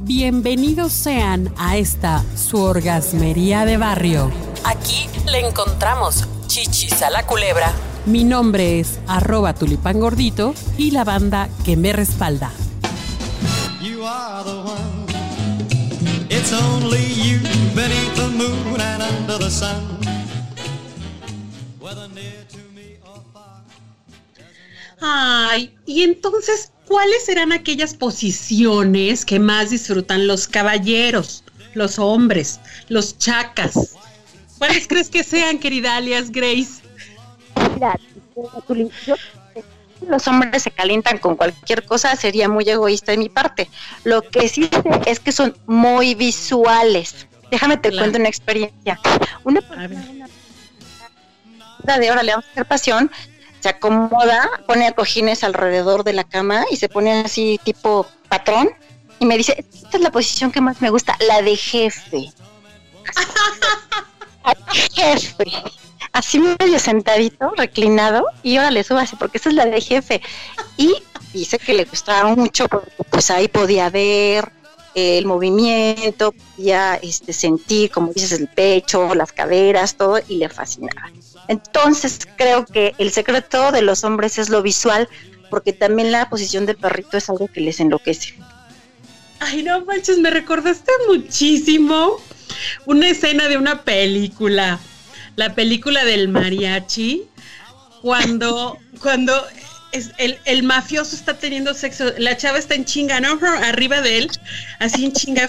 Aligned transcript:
Bienvenidos 0.00 0.92
sean 0.92 1.52
a 1.56 1.78
esta 1.78 2.22
su 2.36 2.60
orgasmería 2.60 3.64
de 3.64 3.78
barrio. 3.78 4.30
Aquí 4.62 5.08
le 5.24 5.48
encontramos 5.48 6.24
chichis 6.46 7.00
a 7.00 7.08
la 7.08 7.26
culebra. 7.26 7.72
Mi 8.04 8.22
nombre 8.22 8.78
es 8.78 9.00
arroba 9.06 9.54
tulipán 9.54 9.98
gordito 9.98 10.54
y 10.76 10.90
la 10.90 11.04
banda 11.04 11.48
que 11.64 11.76
me 11.78 11.94
respalda. 11.94 12.52
You 13.80 14.04
are 14.04 14.44
the 14.44 14.58
one. 14.58 15.06
It's 16.28 16.52
only 16.52 17.02
you 17.14 17.40
beneath 17.74 18.14
the 18.16 18.28
moon 18.28 18.78
and 18.78 19.02
under 19.02 19.38
the 19.38 19.50
sun. 19.50 19.98
Whether 21.80 22.06
near 22.10 22.46
to 22.50 22.58
me 22.74 22.98
or 23.02 23.22
far. 23.32 23.62
Ay, 25.00 25.74
y 25.86 26.02
entonces, 26.02 26.70
¿cuáles 26.86 27.24
serán 27.24 27.52
aquellas 27.52 27.94
posiciones 27.94 29.24
que 29.24 29.38
más 29.38 29.70
disfrutan 29.70 30.26
los 30.26 30.48
caballeros, 30.48 31.44
los 31.74 31.98
hombres, 31.98 32.60
los 32.88 33.18
chacas? 33.18 33.94
¿Cuáles 34.58 34.86
crees 34.88 35.10
que 35.10 35.22
sean, 35.22 35.58
querida 35.58 35.96
alias 35.96 36.30
Grace? 36.30 36.82
Mira, 37.74 37.98
los 40.08 40.28
hombres 40.28 40.62
se 40.62 40.70
calientan 40.70 41.18
con 41.18 41.36
cualquier 41.36 41.84
cosa, 41.84 42.14
sería 42.16 42.48
muy 42.48 42.68
egoísta 42.68 43.12
de 43.12 43.18
mi 43.18 43.28
parte. 43.28 43.68
Lo 44.04 44.22
que 44.22 44.48
sí 44.48 44.68
sé 44.70 45.10
es 45.10 45.20
que 45.20 45.32
son 45.32 45.56
muy 45.66 46.14
visuales. 46.14 47.26
Déjame 47.50 47.76
te 47.76 47.90
Claro. 47.90 48.04
cuento 48.04 48.18
una 48.18 48.28
experiencia. 48.28 48.98
Una 49.44 49.60
persona 49.60 50.28
de 51.98 52.08
ahora 52.08 52.22
le 52.22 52.32
vamos 52.32 52.46
a 52.46 52.50
hacer 52.50 52.66
pasión, 52.66 53.10
se 53.66 53.70
acomoda, 53.70 54.48
pone 54.68 54.92
cojines 54.94 55.42
alrededor 55.42 56.04
de 56.04 56.12
la 56.12 56.22
cama 56.22 56.64
y 56.70 56.76
se 56.76 56.88
pone 56.88 57.22
así 57.24 57.58
tipo 57.64 58.06
patrón 58.28 58.70
y 59.18 59.26
me 59.26 59.36
dice, 59.36 59.64
esta 59.74 59.96
es 59.96 60.02
la 60.02 60.12
posición 60.12 60.52
que 60.52 60.60
más 60.60 60.80
me 60.80 60.90
gusta, 60.90 61.16
la 61.26 61.42
de 61.42 61.56
jefe. 61.56 62.32
Jefe. 64.94 65.44
Así 66.12 66.38
medio 66.38 66.78
sentadito, 66.78 67.52
reclinado, 67.56 68.24
y 68.44 68.56
ahora 68.56 68.70
le 68.70 68.84
subo 68.84 68.98
así, 68.98 69.16
porque 69.16 69.38
esa 69.38 69.48
es 69.48 69.56
la 69.56 69.66
de 69.66 69.80
jefe. 69.80 70.22
Y 70.76 70.94
dice 71.32 71.58
que 71.58 71.74
le 71.74 71.84
gustaba 71.84 72.36
mucho, 72.36 72.68
porque 72.68 72.92
pues 73.10 73.32
ahí 73.32 73.48
podía 73.48 73.90
ver 73.90 74.52
eh, 74.94 75.18
el 75.18 75.26
movimiento, 75.26 76.32
podía 76.32 76.94
este, 77.02 77.32
sentir, 77.32 77.90
como 77.90 78.12
dices, 78.12 78.32
el 78.32 78.46
pecho, 78.46 79.12
las 79.16 79.32
caderas, 79.32 79.96
todo, 79.96 80.20
y 80.28 80.36
le 80.36 80.48
fascinaba. 80.48 81.10
Entonces 81.48 82.20
creo 82.36 82.64
que 82.64 82.94
el 82.98 83.10
secreto 83.10 83.72
de 83.72 83.82
los 83.82 84.04
hombres 84.04 84.38
es 84.38 84.48
lo 84.48 84.62
visual, 84.62 85.08
porque 85.50 85.72
también 85.72 86.12
la 86.12 86.28
posición 86.28 86.66
de 86.66 86.74
perrito 86.74 87.16
es 87.16 87.30
algo 87.30 87.48
que 87.48 87.60
les 87.60 87.80
enloquece. 87.80 88.34
Ay, 89.40 89.62
no 89.62 89.84
manches, 89.84 90.18
me 90.18 90.30
recordaste 90.30 90.90
muchísimo 91.08 92.16
una 92.86 93.08
escena 93.08 93.48
de 93.48 93.58
una 93.58 93.82
película, 93.82 94.80
la 95.36 95.54
película 95.54 96.04
del 96.04 96.28
mariachi, 96.28 97.28
cuando, 98.00 98.78
cuando 99.00 99.34
el, 99.92 100.38
el 100.44 100.62
mafioso 100.62 101.16
está 101.16 101.38
teniendo 101.38 101.72
sexo, 101.74 102.12
la 102.18 102.36
chava 102.36 102.58
está 102.58 102.74
en 102.74 102.84
chinga, 102.84 103.20
¿no? 103.20 103.38
Arriba 103.62 104.00
de 104.00 104.18
él, 104.18 104.30
así 104.78 105.04
en 105.04 105.12
chinga, 105.12 105.48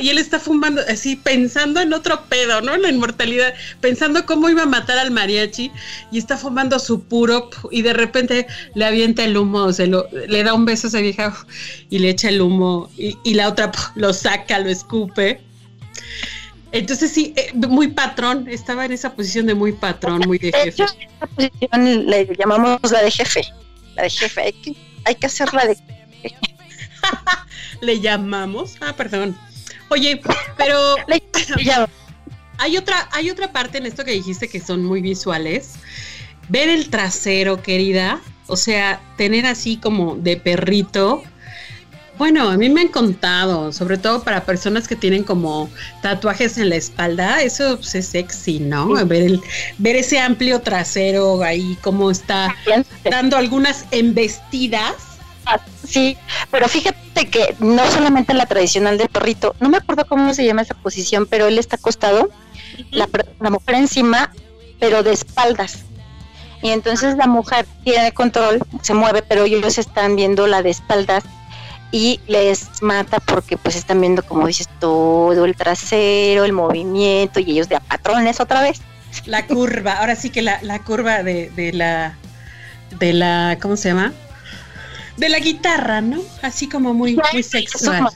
y 0.00 0.08
él 0.10 0.18
está 0.18 0.38
fumando, 0.38 0.82
así 0.88 1.16
pensando 1.16 1.80
en 1.80 1.92
otro 1.92 2.24
pedo, 2.28 2.60
¿no? 2.60 2.76
La 2.76 2.88
inmortalidad, 2.88 3.54
pensando 3.80 4.26
cómo 4.26 4.48
iba 4.48 4.62
a 4.62 4.66
matar 4.66 4.98
al 4.98 5.10
mariachi, 5.10 5.70
y 6.10 6.18
está 6.18 6.36
fumando 6.36 6.78
su 6.78 7.02
puro, 7.04 7.50
y 7.70 7.82
de 7.82 7.92
repente 7.92 8.46
le 8.74 8.84
avienta 8.84 9.24
el 9.24 9.36
humo, 9.36 9.72
se 9.72 9.86
lo, 9.86 10.06
le 10.28 10.42
da 10.42 10.54
un 10.54 10.64
beso 10.64 10.86
a 10.86 10.90
esa 10.90 11.00
vieja 11.00 11.34
y 11.88 11.98
le 11.98 12.10
echa 12.10 12.28
el 12.28 12.40
humo, 12.40 12.90
y 12.96 13.34
la 13.34 13.48
otra 13.48 13.72
lo 13.94 14.12
saca, 14.12 14.58
lo 14.58 14.68
escupe. 14.68 15.40
Entonces 16.72 17.12
sí, 17.12 17.34
eh, 17.36 17.50
muy 17.54 17.88
patrón, 17.88 18.46
estaba 18.48 18.84
en 18.84 18.92
esa 18.92 19.14
posición 19.14 19.46
de 19.46 19.54
muy 19.54 19.72
patrón, 19.72 20.22
muy 20.26 20.38
de 20.38 20.52
jefe. 20.52 20.84
esta 20.84 21.26
posición 21.26 22.06
le 22.06 22.28
llamamos 22.38 22.80
la 22.90 23.02
de 23.02 23.10
jefe. 23.10 23.42
La 23.96 24.04
de 24.04 24.10
jefe, 24.10 24.40
hay 24.40 24.52
que, 24.52 24.76
hay 25.04 25.14
que 25.16 25.26
hacerla 25.26 25.66
de 25.66 25.76
Le 27.80 28.00
llamamos. 28.00 28.76
Ah, 28.80 28.94
perdón. 28.96 29.36
Oye, 29.88 30.20
pero 30.56 30.96
le- 31.08 31.22
hay 32.58 32.76
otra, 32.76 33.08
hay 33.12 33.30
otra 33.30 33.52
parte 33.52 33.78
en 33.78 33.86
esto 33.86 34.04
que 34.04 34.12
dijiste 34.12 34.48
que 34.48 34.60
son 34.60 34.84
muy 34.84 35.00
visuales. 35.00 35.74
Ver 36.48 36.68
el 36.68 36.90
trasero, 36.90 37.62
querida. 37.62 38.20
O 38.46 38.56
sea, 38.56 39.00
tener 39.16 39.46
así 39.46 39.76
como 39.78 40.16
de 40.16 40.36
perrito. 40.36 41.22
Bueno, 42.20 42.50
a 42.50 42.58
mí 42.58 42.68
me 42.68 42.82
han 42.82 42.88
contado, 42.88 43.72
sobre 43.72 43.96
todo 43.96 44.22
para 44.22 44.44
personas 44.44 44.86
que 44.86 44.94
tienen 44.94 45.24
como 45.24 45.70
tatuajes 46.02 46.58
en 46.58 46.68
la 46.68 46.76
espalda, 46.76 47.40
eso 47.40 47.78
pues, 47.78 47.94
es 47.94 48.08
sexy, 48.08 48.60
¿no? 48.60 48.94
Sí. 48.94 49.04
Ver, 49.04 49.22
el, 49.22 49.40
ver 49.78 49.96
ese 49.96 50.18
amplio 50.18 50.60
trasero 50.60 51.42
ahí, 51.42 51.78
cómo 51.80 52.10
está 52.10 52.54
dando 53.10 53.38
algunas 53.38 53.86
embestidas. 53.90 54.96
Sí, 55.82 56.18
pero 56.50 56.68
fíjate 56.68 57.30
que 57.30 57.56
no 57.58 57.90
solamente 57.90 58.34
la 58.34 58.44
tradicional 58.44 58.98
del 58.98 59.08
perrito, 59.08 59.54
no 59.58 59.70
me 59.70 59.78
acuerdo 59.78 60.04
cómo 60.06 60.34
se 60.34 60.44
llama 60.44 60.60
esa 60.60 60.74
posición, 60.74 61.24
pero 61.24 61.46
él 61.46 61.58
está 61.58 61.76
acostado, 61.76 62.28
la, 62.90 63.08
la 63.40 63.48
mujer 63.48 63.76
encima, 63.76 64.30
pero 64.78 65.02
de 65.02 65.14
espaldas. 65.14 65.84
Y 66.60 66.68
entonces 66.68 67.16
la 67.16 67.26
mujer 67.26 67.64
tiene 67.82 68.12
control, 68.12 68.62
se 68.82 68.92
mueve, 68.92 69.22
pero 69.22 69.44
ellos 69.44 69.78
están 69.78 70.16
viendo 70.16 70.46
la 70.46 70.62
de 70.62 70.68
espaldas 70.68 71.24
y 71.92 72.20
les 72.26 72.82
mata 72.82 73.18
porque 73.20 73.56
pues 73.56 73.74
están 73.76 74.00
viendo, 74.00 74.22
como 74.22 74.46
dices, 74.46 74.68
todo 74.78 75.44
el 75.44 75.56
trasero, 75.56 76.44
el 76.44 76.52
movimiento 76.52 77.40
y 77.40 77.50
ellos 77.52 77.68
de 77.68 77.76
a 77.76 77.80
patrones 77.80 78.40
otra 78.40 78.62
vez. 78.62 78.80
La 79.26 79.46
curva, 79.46 79.94
ahora 79.94 80.14
sí 80.14 80.30
que 80.30 80.40
la, 80.42 80.60
la 80.62 80.78
curva 80.84 81.22
de, 81.24 81.50
de 81.50 81.72
la, 81.72 82.16
de 82.98 83.12
la, 83.12 83.58
¿cómo 83.60 83.76
se 83.76 83.88
llama? 83.88 84.12
De 85.16 85.28
la 85.28 85.40
guitarra, 85.40 86.00
¿no? 86.00 86.20
Así 86.42 86.68
como 86.68 86.94
muy, 86.94 87.18
muy 87.32 87.42
sexual. 87.42 88.08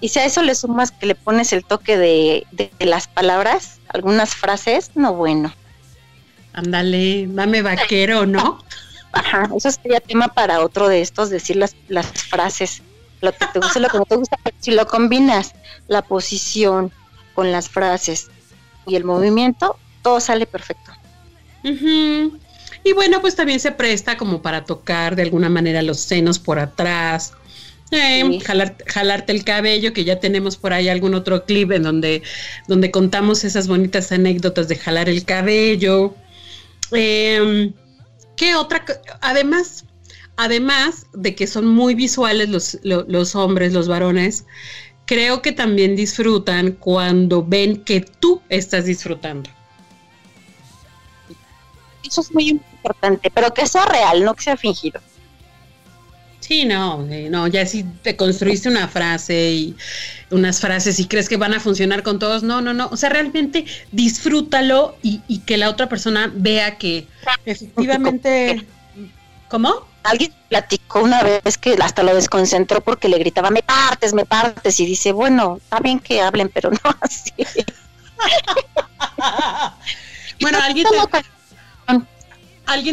Y 0.00 0.08
si 0.08 0.18
a 0.18 0.24
eso 0.24 0.42
le 0.42 0.56
sumas 0.56 0.90
que 0.90 1.06
le 1.06 1.14
pones 1.14 1.52
el 1.52 1.64
toque 1.64 1.96
de, 1.96 2.44
de- 2.50 2.72
de 2.76 2.86
las 2.86 3.06
palabras, 3.06 3.78
algunas 3.88 4.34
frases, 4.34 4.90
no 4.96 5.14
bueno. 5.14 5.54
Ándale, 6.54 7.26
dame 7.28 7.62
vaquero, 7.62 8.26
¿no? 8.26 8.58
Ajá, 9.12 9.48
eso 9.56 9.70
sería 9.70 10.00
tema 10.00 10.28
para 10.28 10.60
otro 10.64 10.88
de 10.88 11.00
estos, 11.02 11.30
decir 11.30 11.56
las, 11.56 11.76
las 11.88 12.06
frases, 12.06 12.82
lo 13.22 13.32
que 13.32 13.46
te 13.52 13.58
gusta, 13.60 13.80
lo 13.80 13.88
que 13.88 13.98
no 13.98 14.04
te 14.04 14.16
gusta, 14.16 14.36
pero 14.42 14.56
si 14.60 14.70
lo 14.72 14.86
combinas, 14.86 15.54
la 15.88 16.02
posición 16.02 16.92
con 17.34 17.50
las 17.50 17.68
frases 17.70 18.28
y 18.86 18.96
el 18.96 19.04
movimiento, 19.04 19.78
todo 20.02 20.20
sale 20.20 20.44
perfecto. 20.46 20.90
Y 22.84 22.92
bueno, 22.94 23.20
pues 23.20 23.36
también 23.36 23.60
se 23.60 23.70
presta 23.72 24.16
como 24.16 24.42
para 24.42 24.64
tocar 24.64 25.14
de 25.16 25.22
alguna 25.22 25.48
manera 25.48 25.82
los 25.82 26.00
senos 26.00 26.38
por 26.38 26.58
atrás. 26.58 27.32
eh, 27.94 28.24
Sí. 28.26 28.40
jalar- 28.40 28.76
jalarte 28.86 29.32
el 29.32 29.44
cabello, 29.44 29.92
que 29.92 30.04
ya 30.04 30.18
tenemos 30.18 30.56
por 30.56 30.72
ahí 30.72 30.88
algún 30.88 31.12
otro 31.14 31.44
clip 31.44 31.72
en 31.72 31.82
donde, 31.82 32.22
donde 32.66 32.90
contamos 32.90 33.44
esas 33.44 33.68
bonitas 33.68 34.10
anécdotas 34.12 34.66
de 34.68 34.76
jalar 34.76 35.10
el 35.10 35.26
cabello. 35.26 36.14
Eh, 36.92 37.70
¿Qué 38.34 38.54
otra? 38.54 38.82
Además, 39.20 39.84
además 40.36 41.06
de 41.12 41.34
que 41.34 41.46
son 41.46 41.66
muy 41.66 41.94
visuales 41.94 42.48
los, 42.48 42.78
lo- 42.82 43.04
los 43.08 43.34
hombres, 43.34 43.72
los 43.72 43.88
varones, 43.88 44.44
creo 45.06 45.42
que 45.42 45.52
también 45.52 45.96
disfrutan 45.96 46.72
cuando 46.72 47.44
ven 47.44 47.82
que 47.84 48.00
tú 48.00 48.40
estás 48.48 48.84
disfrutando. 48.86 49.50
Eso 52.04 52.20
es 52.20 52.32
muy 52.32 52.48
importante, 52.48 53.30
pero 53.32 53.52
que 53.54 53.66
sea 53.66 53.84
real, 53.86 54.24
no 54.24 54.34
que 54.34 54.42
sea 54.42 54.56
fingido. 54.56 55.00
Sí, 56.40 56.64
no, 56.64 57.06
eh, 57.08 57.28
no, 57.30 57.46
ya 57.46 57.64
si 57.66 57.84
te 57.84 58.16
construiste 58.16 58.68
una 58.68 58.88
frase 58.88 59.52
y 59.52 59.76
unas 60.30 60.60
frases 60.60 60.98
y 60.98 61.06
crees 61.06 61.28
que 61.28 61.36
van 61.36 61.54
a 61.54 61.60
funcionar 61.60 62.02
con 62.02 62.18
todos, 62.18 62.42
no, 62.42 62.60
no, 62.60 62.74
no, 62.74 62.88
o 62.88 62.96
sea, 62.96 63.10
realmente 63.10 63.64
disfrútalo 63.92 64.96
y, 65.02 65.20
y 65.28 65.38
que 65.40 65.56
la 65.56 65.70
otra 65.70 65.88
persona 65.88 66.30
vea 66.34 66.78
que 66.78 67.06
efectivamente, 67.46 68.66
¿cómo? 69.48 69.86
Alguien 70.04 70.32
platicó 70.48 71.00
una 71.02 71.22
vez 71.22 71.58
que 71.58 71.74
hasta 71.80 72.02
lo 72.02 72.14
desconcentró 72.14 72.80
porque 72.80 73.08
le 73.08 73.18
gritaba, 73.18 73.50
me 73.50 73.62
partes, 73.62 74.12
me 74.14 74.24
partes, 74.26 74.78
y 74.80 74.86
dice, 74.86 75.12
bueno, 75.12 75.58
está 75.62 75.80
bien 75.80 76.00
que 76.00 76.20
hablen, 76.20 76.50
pero 76.52 76.70
no 76.70 76.78
así. 77.00 77.32
Bueno, 80.40 80.58
alguien, 80.60 80.86
te- 80.88 80.98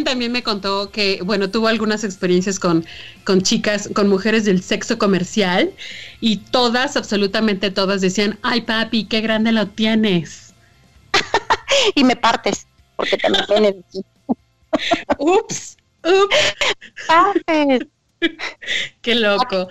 también 0.03 0.31
me 0.31 0.43
contó 0.43 0.91
que, 0.91 1.21
bueno, 1.23 1.49
tuvo 1.49 1.67
algunas 1.67 2.03
experiencias 2.03 2.59
con, 2.59 2.85
con 3.25 3.41
chicas, 3.41 3.89
con 3.93 4.07
mujeres 4.09 4.45
del 4.45 4.61
sexo 4.63 4.97
comercial 4.97 5.71
y 6.19 6.37
todas, 6.37 6.97
absolutamente 6.97 7.71
todas 7.71 8.01
decían, 8.01 8.37
ay 8.41 8.61
papi, 8.61 9.05
qué 9.05 9.21
grande 9.21 9.51
lo 9.51 9.67
tienes. 9.67 10.53
y 11.95 12.03
me 12.03 12.15
partes, 12.15 12.67
porque 12.95 13.17
también 13.17 13.45
tiene 13.47 13.75
Ups, 15.17 15.17
ups, 15.17 15.77
qué 19.01 19.15
loco. 19.15 19.67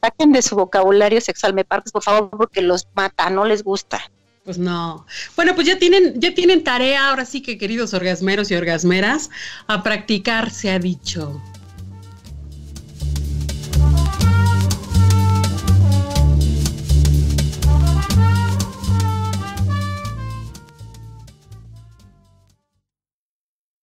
saquen 0.00 0.32
de 0.32 0.42
su 0.42 0.56
vocabulario 0.56 1.20
sexual 1.20 1.54
me 1.54 1.64
partes, 1.64 1.92
por 1.92 2.02
favor, 2.02 2.30
porque 2.30 2.62
los 2.62 2.86
mata, 2.94 3.30
no 3.30 3.44
les 3.44 3.62
gusta. 3.62 4.00
Pues 4.44 4.56
no. 4.56 5.04
Bueno, 5.36 5.54
pues 5.54 5.66
ya 5.66 5.78
tienen, 5.78 6.18
ya 6.20 6.34
tienen 6.34 6.64
tarea, 6.64 7.10
ahora 7.10 7.26
sí 7.26 7.42
que 7.42 7.58
queridos 7.58 7.92
orgasmeros 7.92 8.50
y 8.50 8.54
orgasmeras, 8.54 9.28
a 9.66 9.82
practicar, 9.82 10.50
se 10.50 10.70
ha 10.70 10.78
dicho. 10.78 11.42